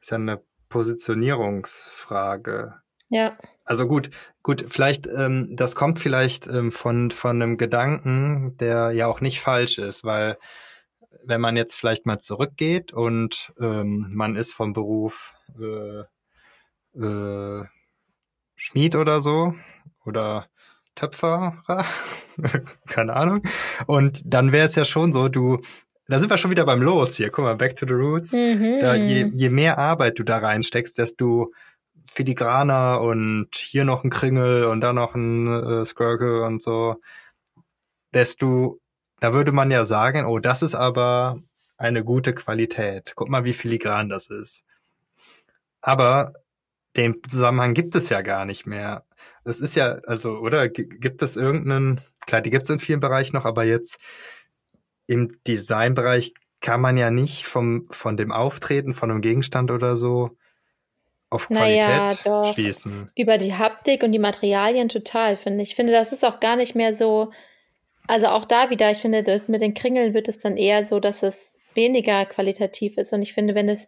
[0.00, 2.74] ist ja eine Positionierungsfrage.
[3.08, 3.38] Ja.
[3.64, 4.10] Also gut,
[4.42, 9.40] gut, vielleicht, ähm, das kommt vielleicht ähm, von, von einem Gedanken, der ja auch nicht
[9.40, 10.38] falsch ist, weil
[11.24, 16.04] wenn man jetzt vielleicht mal zurückgeht und ähm, man ist vom Beruf äh,
[16.98, 17.64] äh,
[18.56, 19.54] Schmied oder so
[20.04, 20.48] oder
[20.98, 21.62] Töpferer,
[22.88, 23.42] keine Ahnung.
[23.86, 25.60] Und dann wäre es ja schon so, du,
[26.08, 27.30] da sind wir schon wieder beim Los hier.
[27.30, 28.32] Guck mal, back to the roots.
[28.32, 28.80] Mhm.
[28.80, 31.52] Da, je, je mehr Arbeit du da reinsteckst, desto
[32.10, 36.96] filigraner und hier noch ein Kringel und da noch ein äh, Skirkel und so,
[38.12, 38.80] desto,
[39.20, 41.38] da würde man ja sagen, oh, das ist aber
[41.76, 43.12] eine gute Qualität.
[43.14, 44.64] Guck mal, wie filigran das ist.
[45.80, 46.32] Aber
[46.98, 49.04] den Zusammenhang gibt es ja gar nicht mehr.
[49.44, 53.36] Es ist ja, also, oder gibt es irgendeinen, klar, die gibt es in vielen Bereichen
[53.36, 53.98] noch, aber jetzt
[55.06, 60.36] im Designbereich kann man ja nicht vom, von dem Auftreten, von einem Gegenstand oder so
[61.30, 63.10] auf Qualität naja, schließen.
[63.16, 65.70] Über die Haptik und die Materialien total, finde ich.
[65.70, 67.30] Ich finde, das ist auch gar nicht mehr so,
[68.06, 71.22] also auch da wieder, ich finde, mit den Kringeln wird es dann eher so, dass
[71.22, 73.12] es weniger qualitativ ist.
[73.12, 73.86] Und ich finde, wenn es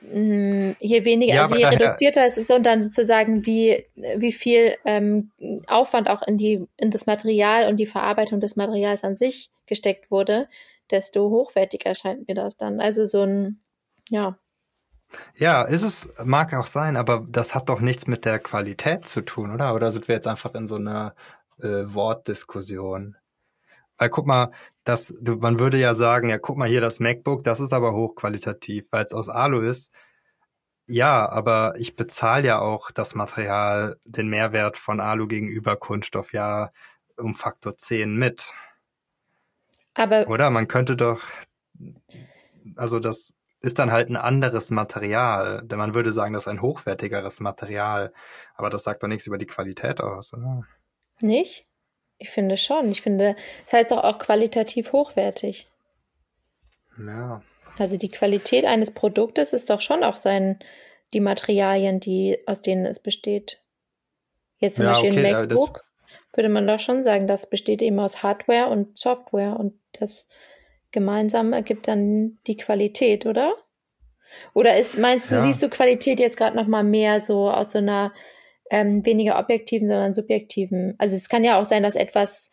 [0.00, 4.76] mm, je weniger, ja, also je reduzierter es ist und dann sozusagen wie, wie viel
[4.84, 5.30] ähm,
[5.66, 10.10] Aufwand auch in die, in das Material und die Verarbeitung des Materials an sich gesteckt
[10.10, 10.48] wurde,
[10.90, 12.80] desto hochwertiger scheint mir das dann.
[12.80, 13.60] Also so ein,
[14.08, 14.38] ja.
[15.36, 19.20] Ja, ist es, mag auch sein, aber das hat doch nichts mit der Qualität zu
[19.20, 19.74] tun, oder?
[19.74, 21.14] Oder sind wir jetzt einfach in so einer
[21.60, 23.16] äh, Wortdiskussion?
[23.98, 24.50] Weil guck mal,
[24.84, 28.86] das, man würde ja sagen, ja, guck mal hier das MacBook, das ist aber hochqualitativ,
[28.90, 29.92] weil es aus Alu ist.
[30.88, 36.70] Ja, aber ich bezahle ja auch das Material, den Mehrwert von Alu gegenüber Kunststoff ja
[37.16, 38.52] um Faktor 10 mit.
[39.94, 41.22] Aber Oder man könnte doch,
[42.76, 46.62] also das ist dann halt ein anderes Material, denn man würde sagen, das ist ein
[46.62, 48.12] hochwertigeres Material,
[48.54, 50.64] aber das sagt doch nichts über die Qualität aus, oder?
[51.20, 51.65] Nicht?
[52.18, 52.90] Ich finde schon.
[52.90, 55.68] Ich finde, es heißt auch, auch qualitativ hochwertig.
[56.98, 57.42] Ja.
[57.78, 60.58] Also die Qualität eines Produktes ist doch schon auch sein,
[61.12, 63.60] die Materialien, die, aus denen es besteht.
[64.58, 65.84] Jetzt zum ja, Beispiel okay, ein MacBook
[66.36, 70.28] würde man doch schon sagen, das besteht eben aus Hardware und Software und das
[70.92, 73.54] gemeinsam ergibt dann die Qualität, oder?
[74.52, 75.42] Oder ist, meinst du, ja.
[75.42, 78.12] siehst du Qualität jetzt gerade noch mal mehr so aus so einer
[78.70, 80.94] ähm, weniger objektiven, sondern subjektiven.
[80.98, 82.50] Also es kann ja auch sein, dass etwas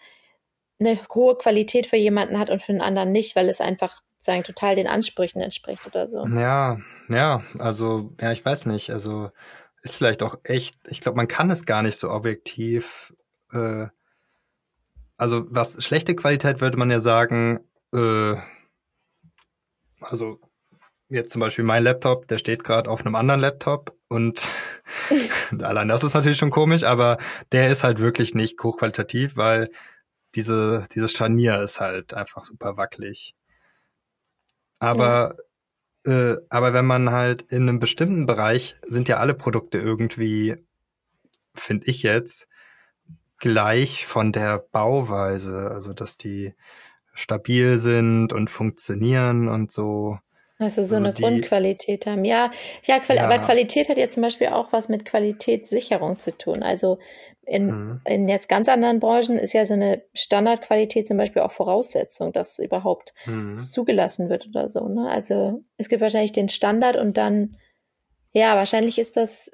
[0.80, 4.44] eine hohe Qualität für jemanden hat und für einen anderen nicht, weil es einfach sozusagen
[4.44, 6.26] total den Ansprüchen entspricht oder so.
[6.28, 8.92] Ja, ja, also, ja, ich weiß nicht.
[8.92, 9.30] Also
[9.82, 13.14] ist vielleicht auch echt, ich glaube, man kann es gar nicht so objektiv.
[13.52, 13.88] Äh,
[15.18, 17.60] also was schlechte Qualität würde man ja sagen,
[17.94, 18.36] äh,
[20.02, 20.40] also
[21.10, 24.48] jetzt zum Beispiel mein Laptop, der steht gerade auf einem anderen Laptop und
[25.62, 27.18] allein das ist natürlich schon komisch, aber
[27.52, 29.70] der ist halt wirklich nicht hochqualitativ, weil
[30.36, 33.36] diese, dieses Scharnier ist halt einfach super wackelig.
[34.80, 35.36] Aber,
[36.06, 36.32] ja.
[36.34, 40.56] äh, aber wenn man halt in einem bestimmten Bereich sind ja alle Produkte irgendwie,
[41.56, 42.48] finde ich jetzt,
[43.40, 46.54] gleich von der Bauweise, also dass die
[47.14, 50.18] stabil sind und funktionieren und so.
[50.64, 52.26] Also so also eine die, Grundqualität haben.
[52.26, 52.52] Ja,
[52.86, 56.64] ja, Quali ja, aber Qualität hat ja zum Beispiel auch was mit Qualitätssicherung zu tun.
[56.64, 57.00] Also
[57.46, 58.02] in, mhm.
[58.06, 62.60] in jetzt ganz anderen Branchen ist ja so eine Standardqualität zum Beispiel auch Voraussetzung, dass
[62.60, 63.58] überhaupt mhm.
[63.58, 64.88] zugelassen wird oder so.
[64.88, 65.10] Ne?
[65.10, 67.58] Also es gibt wahrscheinlich den Standard und dann,
[68.32, 69.52] ja, wahrscheinlich ist das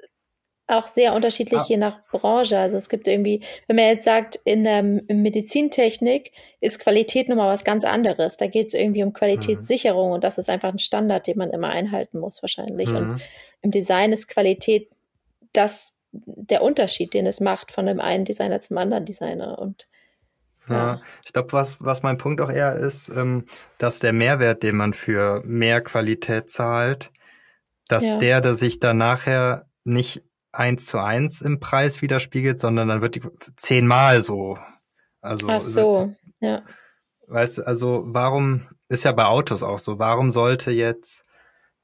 [0.70, 1.66] auch sehr unterschiedlich ah.
[1.68, 2.58] je nach Branche.
[2.58, 7.52] Also es gibt irgendwie, wenn man jetzt sagt, in der Medizintechnik ist Qualität nun mal
[7.52, 8.36] was ganz anderes.
[8.36, 10.14] Da geht es irgendwie um Qualitätssicherung mhm.
[10.14, 12.88] und das ist einfach ein Standard, den man immer einhalten muss wahrscheinlich.
[12.88, 12.96] Mhm.
[12.96, 13.22] Und
[13.62, 14.88] im Design ist Qualität
[15.52, 19.58] das der Unterschied, den es macht von dem einen Designer zum anderen Designer.
[19.58, 19.86] Und
[20.68, 23.44] ja, ja ich glaube, was, was mein Punkt auch eher ist, ähm,
[23.78, 27.10] dass der Mehrwert, den man für mehr Qualität zahlt,
[27.88, 28.18] dass ja.
[28.18, 33.16] der, der sich dann nachher nicht eins zu eins im Preis widerspiegelt, sondern dann wird
[33.16, 33.22] die
[33.56, 34.58] zehnmal so.
[35.20, 36.62] Also, Ach so, ja.
[37.26, 41.22] Weißt du, also warum, ist ja bei Autos auch so, warum sollte jetzt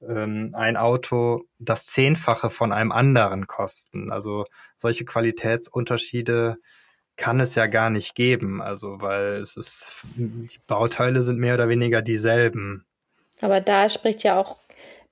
[0.01, 4.11] ähm, ein Auto das Zehnfache von einem anderen kosten?
[4.11, 4.45] Also
[4.77, 6.57] solche Qualitätsunterschiede
[7.17, 11.69] kann es ja gar nicht geben, also weil es ist, die Bauteile sind mehr oder
[11.69, 12.85] weniger dieselben.
[13.41, 14.59] Aber da spricht ja auch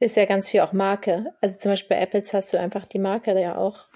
[0.04, 1.26] ist ja ganz viel auch Marke.
[1.40, 3.88] Also zum Beispiel bei Apples hast du einfach die Marke ja auch.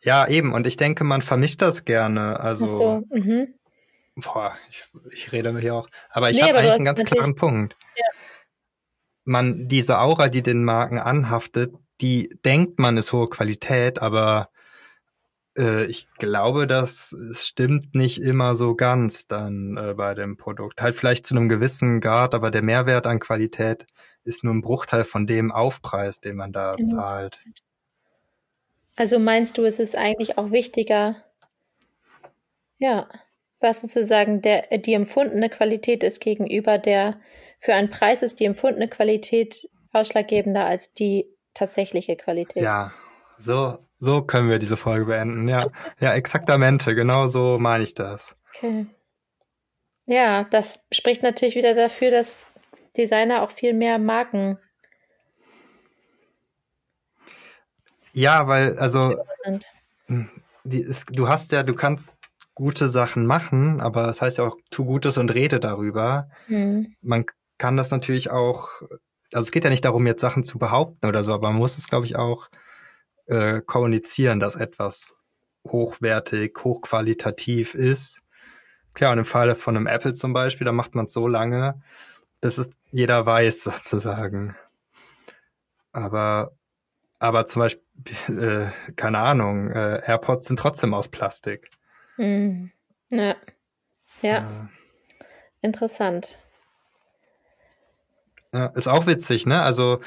[0.00, 0.52] Ja, eben.
[0.52, 2.38] Und ich denke, man vermischt das gerne.
[2.40, 3.54] Also, Ach so, mhm.
[4.16, 5.88] boah, ich, ich rede hier auch.
[6.10, 7.76] Aber ich nee, habe eigentlich einen ganz klaren Punkt.
[7.96, 8.04] Ja.
[9.24, 14.50] Man, diese Aura, die den Marken anhaftet, die denkt man ist hohe Qualität, aber
[15.58, 20.80] äh, ich glaube, das stimmt nicht immer so ganz dann äh, bei dem Produkt.
[20.80, 23.84] Halt vielleicht zu einem gewissen Grad, aber der Mehrwert an Qualität
[24.28, 27.04] ist nur ein Bruchteil von dem Aufpreis, den man da genau.
[27.04, 27.40] zahlt.
[28.94, 31.16] Also meinst du, es ist eigentlich auch wichtiger,
[32.78, 33.08] ja,
[33.60, 37.20] was sozusagen der, die empfundene Qualität ist gegenüber der,
[37.58, 42.62] für einen Preis ist die empfundene Qualität ausschlaggebender als die tatsächliche Qualität.
[42.62, 42.92] Ja,
[43.38, 45.48] So, so können wir diese Folge beenden.
[45.48, 45.68] Ja,
[46.00, 46.94] ja, exaktamente.
[46.94, 48.36] Genau so meine ich das.
[48.54, 48.86] Okay.
[50.06, 52.46] Ja, das spricht natürlich wieder dafür, dass
[52.98, 54.58] Designer auch viel mehr Marken.
[58.12, 59.16] Ja, weil, also,
[60.06, 60.28] hm,
[60.64, 62.16] die ist, du hast ja, du kannst
[62.54, 66.28] gute Sachen machen, aber das heißt ja auch, tu Gutes und rede darüber.
[66.48, 66.96] Mhm.
[67.00, 67.24] Man
[67.56, 68.68] kann das natürlich auch,
[69.32, 71.78] also es geht ja nicht darum, jetzt Sachen zu behaupten oder so, aber man muss
[71.78, 72.48] es, glaube ich, auch
[73.26, 75.14] äh, kommunizieren, dass etwas
[75.66, 78.20] hochwertig, hochqualitativ ist.
[78.94, 81.80] Klar, und im Falle von einem Apple zum Beispiel, da macht man es so lange,
[82.40, 84.56] bis es jeder weiß, sozusagen.
[85.92, 86.52] Aber,
[87.18, 87.82] aber zum Beispiel,
[88.28, 91.70] äh, keine Ahnung, äh, AirPods sind trotzdem aus Plastik.
[92.16, 92.72] Mhm.
[93.10, 93.36] Ja.
[94.22, 94.38] ja.
[94.38, 94.68] Ja.
[95.60, 96.38] Interessant.
[98.52, 99.62] Ja, ist auch witzig, ne?
[99.62, 100.00] Also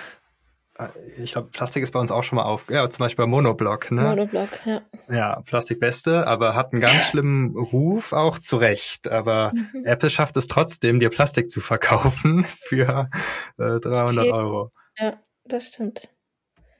[1.17, 3.91] ich glaube, Plastik ist bei uns auch schon mal auf, ja, zum Beispiel bei Monoblock,
[3.91, 4.03] ne?
[4.03, 4.81] Monoblock, ja.
[5.09, 9.07] Ja, Plastik beste, aber hat einen ganz schlimmen Ruf, auch zu Recht.
[9.07, 9.85] Aber mhm.
[9.85, 13.09] Apple schafft es trotzdem, dir Plastik zu verkaufen für
[13.57, 14.33] äh, 300 Viel.
[14.33, 14.69] Euro.
[14.97, 16.09] Ja, das stimmt.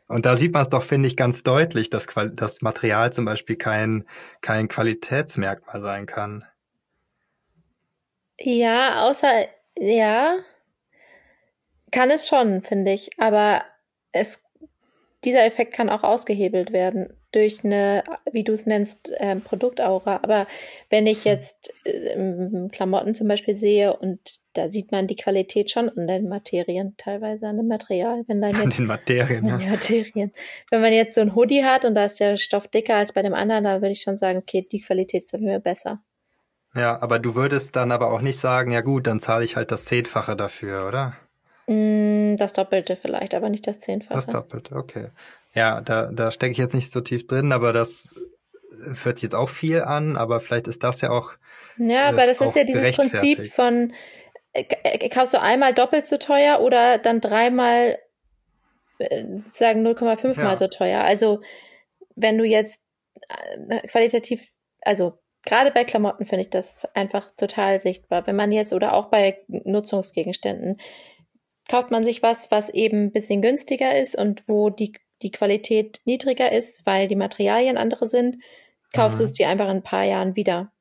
[0.08, 3.56] Und da sieht man es doch, finde ich, ganz deutlich, dass das Material zum Beispiel
[3.56, 4.06] kein,
[4.42, 6.44] kein Qualitätsmerkmal sein kann.
[8.38, 9.46] Ja, außer,
[9.78, 10.38] ja,
[11.92, 13.12] kann es schon, finde ich.
[13.20, 13.64] Aber
[14.12, 14.44] es,
[15.24, 20.20] dieser Effekt kann auch ausgehebelt werden durch eine, wie du es nennst, äh, Produktaura.
[20.22, 20.48] Aber
[20.90, 21.32] wenn ich hm.
[21.32, 24.20] jetzt äh, Klamotten zum Beispiel sehe und
[24.54, 28.24] da sieht man die Qualität schon an den Materien, teilweise an dem Material.
[28.28, 29.58] Wenn dann jetzt, an den Materien, ja.
[29.58, 30.34] Materien.
[30.70, 33.22] Wenn man jetzt so ein Hoodie hat und da ist der Stoff dicker als bei
[33.22, 36.02] dem anderen, da würde ich schon sagen, okay, die Qualität ist dafür besser.
[36.76, 39.72] Ja, aber du würdest dann aber auch nicht sagen, ja gut, dann zahle ich halt
[39.72, 41.16] das Zehnfache dafür, oder?
[41.68, 44.16] Mm, das Doppelte vielleicht, aber nicht das Zehnfache.
[44.16, 45.08] Das Doppelte, okay.
[45.54, 48.14] Ja, da, da stecke ich jetzt nicht so tief drin, aber das
[49.04, 51.34] hört sich jetzt auch viel an, aber vielleicht ist das ja auch.
[51.78, 53.94] Ja, aber äh, das ist ja dieses Prinzip von,
[54.54, 57.98] äh, äh, kaufst du einmal doppelt so teuer oder dann dreimal
[59.00, 60.44] äh, sozusagen 0,5 ja.
[60.44, 61.02] mal so teuer.
[61.02, 61.42] Also
[62.16, 62.82] wenn du jetzt
[63.70, 68.28] äh, qualitativ, also gerade bei Klamotten finde ich das einfach total sichtbar.
[68.28, 70.80] Wenn man jetzt oder auch bei Nutzungsgegenständen,
[71.72, 76.02] kauft man sich was, was eben ein bisschen günstiger ist und wo die, die Qualität
[76.04, 78.36] niedriger ist, weil die Materialien andere sind,
[78.92, 79.24] kaufst mhm.
[79.24, 80.74] du es dir einfach in ein paar Jahren wieder.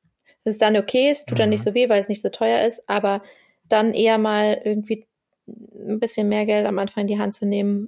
[0.43, 1.43] Das ist dann okay, es tut mhm.
[1.43, 3.23] dann nicht so weh, weil es nicht so teuer ist, aber
[3.69, 5.07] dann eher mal irgendwie
[5.47, 7.87] ein bisschen mehr Geld am Anfang in die Hand zu nehmen,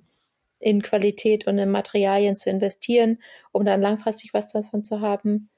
[0.59, 5.49] in Qualität und in Materialien zu investieren, um dann langfristig was davon zu haben.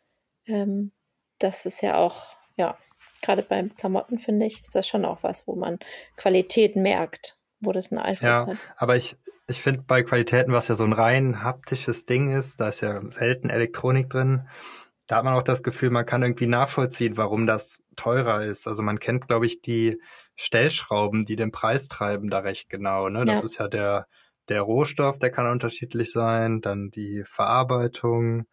[0.48, 0.94] Ähm,
[1.38, 2.76] das ist ja auch, ja,
[3.22, 5.80] gerade beim Klamotten, finde ich, ist das schon auch was, wo man
[6.18, 8.58] Qualität merkt, wo das einen Einfluss ja, hat.
[8.78, 12.70] Aber ich, ich finde bei Qualitäten, was ja so ein rein haptisches Ding ist, da
[12.70, 14.48] ist ja selten Elektronik drin,
[15.08, 18.68] da hat man auch das Gefühl, man kann irgendwie nachvollziehen, warum das teurer ist.
[18.68, 20.02] Also man kennt, glaube ich, die
[20.36, 23.10] Stellschrauben, die den Preis treiben, da recht genau.
[23.10, 23.24] Ne?
[23.26, 23.46] Das ja.
[23.46, 24.08] ist ja der,
[24.50, 28.46] der Rohstoff, der kann unterschiedlich sein, dann die Verarbeitung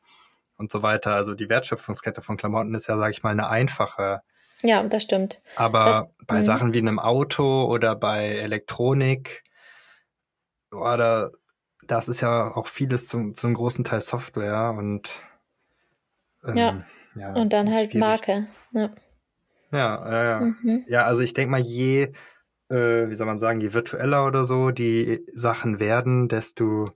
[0.56, 1.14] und so weiter.
[1.14, 4.20] Also die Wertschöpfungskette von Klamotten ist ja, sage ich mal, eine einfache.
[4.62, 5.40] Ja, das stimmt.
[5.56, 6.42] Aber das, bei mh.
[6.42, 9.42] Sachen wie einem Auto oder bei Elektronik,
[10.70, 11.30] oder
[11.86, 15.20] das ist ja auch vieles zum, zum großen Teil Software und
[16.44, 16.84] ähm, ja.
[17.16, 17.32] ja.
[17.34, 18.00] Und dann halt schwierig.
[18.00, 18.46] Marke.
[18.72, 18.90] Ja,
[19.72, 20.24] ja, ja.
[20.24, 20.84] Ja, mhm.
[20.86, 22.12] ja also ich denke mal, je,
[22.70, 26.90] äh, wie soll man sagen, je virtueller oder so die Sachen werden, desto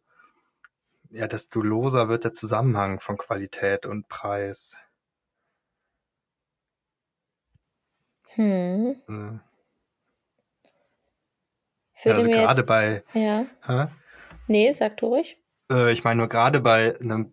[1.11, 4.77] ja, desto loser wird der Zusammenhang von Qualität und Preis.
[8.37, 8.97] Hm.
[9.07, 9.41] hm.
[12.05, 13.03] Ja, also gerade bei.
[13.15, 13.47] Ja.
[13.65, 13.87] Hä?
[14.47, 15.39] Nee, sag du ruhig.
[15.71, 17.33] Äh, ich meine nur gerade bei einem,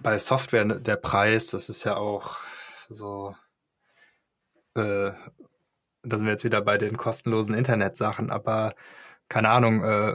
[0.00, 2.38] bei Software ne, der Preis, das ist ja auch
[2.88, 3.34] so.
[4.74, 5.12] Äh,
[6.04, 8.72] da sind wir jetzt wieder bei den kostenlosen Internetsachen, aber
[9.28, 10.14] keine Ahnung, äh,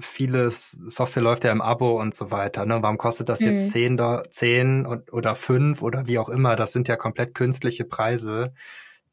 [0.00, 2.66] vieles Software läuft ja im Abo und so weiter.
[2.66, 2.82] Ne?
[2.82, 3.98] Warum kostet das jetzt mhm.
[3.98, 6.56] 10, 10 oder 5 oder wie auch immer?
[6.56, 8.52] Das sind ja komplett künstliche Preise,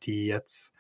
[0.04, 0.74] die jetzt,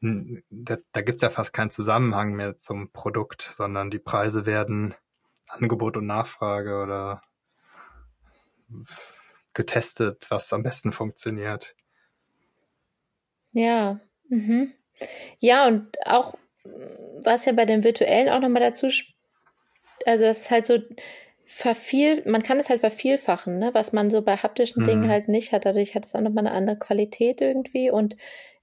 [0.00, 4.94] da, da gibt es ja fast keinen Zusammenhang mehr zum Produkt, sondern die Preise werden
[5.46, 7.22] Angebot und Nachfrage oder
[9.52, 11.76] getestet, was am besten funktioniert.
[13.52, 14.72] Ja, mhm.
[15.38, 16.34] ja, und auch
[17.22, 18.88] was ja bei den virtuellen auch nochmal dazu
[20.06, 20.78] also das ist halt so
[21.44, 23.70] verviel, man kann es halt vervielfachen, ne?
[23.74, 24.86] was man so bei haptischen mhm.
[24.86, 25.64] Dingen halt nicht hat.
[25.66, 28.16] Dadurch hat es auch nochmal eine andere Qualität irgendwie und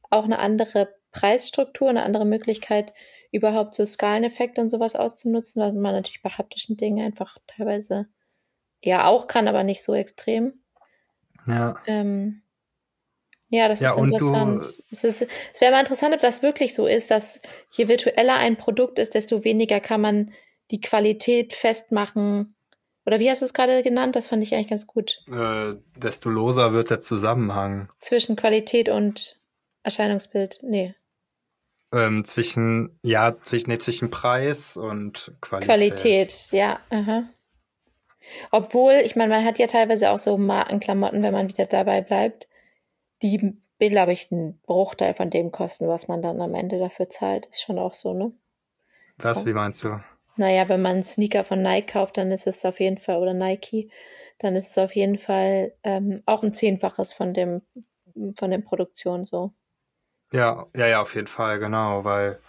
[0.10, 2.94] auch eine andere Preisstruktur, eine andere Möglichkeit,
[3.32, 8.08] überhaupt so Skaleneffekte und sowas auszunutzen, weil man natürlich bei haptischen Dingen einfach teilweise
[8.84, 10.62] ja auch kann, aber nicht so extrem.
[11.48, 11.76] Ja.
[11.88, 12.42] Ähm,
[13.50, 14.64] ja, das Ja, ist interessant.
[14.92, 18.58] es, ist, es wäre mal interessant, ob das wirklich so ist, dass je virtueller ein
[18.58, 20.34] Produkt ist, desto weniger kann man
[20.72, 22.56] die Qualität festmachen.
[23.06, 24.16] Oder wie hast du es gerade genannt?
[24.16, 25.24] Das fand ich eigentlich ganz gut.
[25.32, 29.40] Äh, desto loser wird der Zusammenhang Zwischen Qualität und
[29.84, 30.60] Erscheinungsbild.
[30.64, 30.96] Nee,
[31.94, 35.68] ähm, zwischen, ja, zwischen, nee, zwischen Preis und Qualität.
[35.68, 36.80] Qualität, ja.
[36.90, 37.24] Aha.
[38.52, 42.48] Obwohl, ich meine, man hat ja teilweise auch so Markenklamotten, wenn man wieder dabei bleibt,
[43.22, 47.48] die, glaube ich, einen Bruchteil von dem kosten, was man dann am Ende dafür zahlt.
[47.48, 48.32] Ist schon auch so, ne?
[49.18, 50.00] Was, wie meinst du?
[50.38, 53.34] Naja, wenn man einen Sneaker von Nike kauft, dann ist es auf jeden Fall, oder
[53.34, 53.90] Nike,
[54.40, 57.62] dann ist es auf jeden Fall ähm, auch ein Zehnfaches von dem,
[58.38, 59.54] von der Produktion so.
[60.34, 62.40] Ja, ja, ja, auf jeden Fall, genau, weil,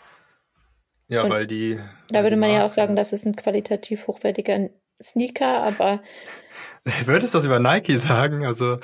[1.08, 1.80] ja, Und weil die.
[2.08, 4.70] Da weil würde die man ja auch sagen, das ist ein qualitativ hochwertiger
[5.02, 6.00] Sneaker, aber
[7.04, 8.44] Würdest du das über Nike sagen?
[8.44, 8.78] Also,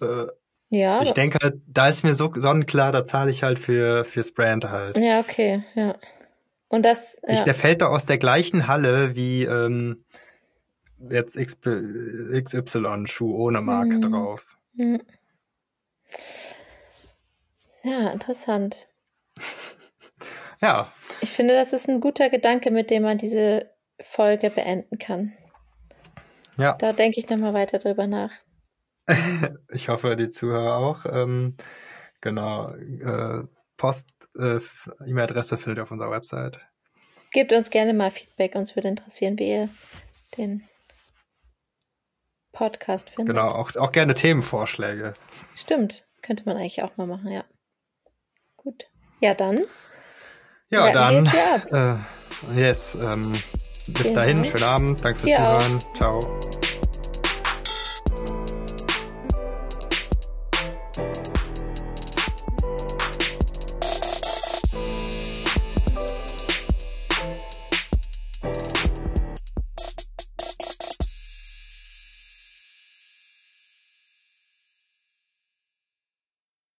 [0.00, 0.26] äh,
[0.70, 4.32] ja, ich denke halt, da ist mir so sonnenklar, da zahle ich halt für, fürs
[4.32, 4.98] Brand halt.
[4.98, 5.96] ja, okay, ja.
[6.72, 7.44] Und das, Ich, ja.
[7.44, 10.06] der fällt doch aus der gleichen Halle wie ähm,
[11.10, 14.00] jetzt XY-Schuh ohne Marke Mhm.
[14.00, 14.46] drauf.
[14.78, 15.02] Hm.
[17.84, 18.88] Ja, interessant.
[20.62, 23.68] Ja, Ich finde, das ist ein guter Gedanke, mit dem man diese
[24.00, 25.32] Folge beenden kann.
[26.56, 26.74] ja.
[26.74, 28.30] Da denke ich nochmal weiter drüber nach.
[29.72, 31.04] Ich hoffe, die Zuhörer auch.
[31.06, 31.56] Ähm,
[32.20, 32.72] genau.
[32.74, 33.42] Äh,
[33.76, 34.60] Post, äh,
[35.58, 36.60] findet ihr auf unserer Website.
[37.32, 38.54] Gebt uns gerne mal Feedback.
[38.54, 39.68] Uns würde interessieren, wie ihr
[40.36, 40.68] den
[42.52, 43.34] Podcast findet.
[43.34, 45.14] Genau, auch, auch gerne Themenvorschläge.
[45.54, 46.06] Stimmt.
[46.22, 47.44] Könnte man eigentlich auch mal machen, ja.
[48.56, 48.86] Gut.
[49.20, 49.64] Ja, dann.
[50.70, 51.26] Ja, dann.
[51.26, 51.96] Äh,
[52.60, 52.94] yes.
[52.94, 53.32] Ähm,
[53.88, 54.14] bis Genau.
[54.14, 55.04] dahin, schönen Abend.
[55.04, 55.36] Danke fürs.
[55.36, 55.80] Zuhören.
[55.94, 56.61] Ciao.